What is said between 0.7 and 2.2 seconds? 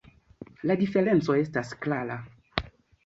La diferenco estas klara.